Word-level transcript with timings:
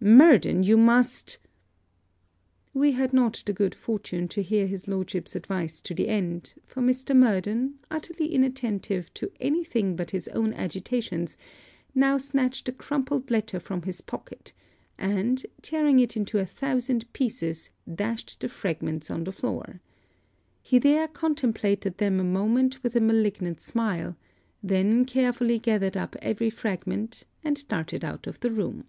Murden, 0.00 0.62
you 0.62 0.78
must' 0.78 1.36
We 2.72 2.92
had 2.92 3.12
not 3.12 3.42
the 3.44 3.52
good 3.52 3.74
fortune 3.74 4.26
to 4.28 4.40
hear 4.42 4.66
his 4.66 4.88
lordship's 4.88 5.36
advice 5.36 5.82
to 5.82 5.92
the 5.92 6.08
end: 6.08 6.54
for 6.64 6.80
Mr. 6.80 7.14
Murden, 7.14 7.78
utterly 7.90 8.34
inattentive 8.34 9.12
to 9.12 9.30
any 9.38 9.62
thing 9.64 9.94
but 9.94 10.12
his 10.12 10.28
own 10.28 10.54
agitations, 10.54 11.36
now 11.94 12.16
snatched 12.16 12.70
a 12.70 12.72
crumpled 12.72 13.30
letter 13.30 13.60
from 13.60 13.82
his 13.82 14.00
pocket; 14.00 14.54
and, 14.96 15.44
tearing 15.60 15.98
it 16.00 16.16
into 16.16 16.38
a 16.38 16.46
thousand 16.46 17.12
pieces, 17.12 17.68
dashed 17.94 18.40
the 18.40 18.48
fragments 18.48 19.10
on 19.10 19.24
the 19.24 19.30
floor. 19.32 19.82
He 20.62 20.78
there 20.78 21.06
contemplated 21.06 21.98
them 21.98 22.18
a 22.18 22.24
moment 22.24 22.82
with 22.82 22.96
a 22.96 23.00
malignant 23.02 23.60
smile; 23.60 24.16
then 24.62 25.04
carefully 25.04 25.58
gathered 25.58 25.98
up 25.98 26.16
every 26.22 26.48
fragment, 26.48 27.26
and 27.44 27.68
darted 27.68 28.02
out 28.06 28.26
of 28.26 28.40
the 28.40 28.50
room. 28.50 28.86